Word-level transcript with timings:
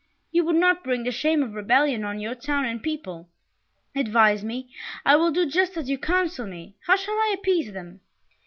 "You 0.31 0.43
would 0.45 0.55
not 0.55 0.83
bring 0.83 1.03
the 1.03 1.11
shame 1.11 1.43
of 1.43 1.53
rebellion 1.53 2.03
on 2.03 2.19
your 2.19 2.33
town 2.33 2.65
and 2.65 2.81
people. 2.81 3.29
Advise 3.95 4.43
me 4.43 4.67
I 5.05 5.15
will 5.15 5.29
do 5.29 5.45
just 5.45 5.77
as 5.77 5.91
you 5.91 5.99
counsel 5.99 6.47
me 6.47 6.75
how 6.87 6.95
shall 6.95 7.13
I 7.13 7.35
appease 7.37 7.71
them?" 7.71 8.01